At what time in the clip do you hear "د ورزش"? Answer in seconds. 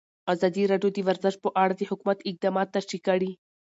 0.93-1.35